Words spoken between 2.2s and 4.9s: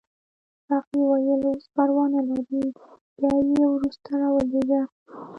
لري بیا یې وروسته راولېږه.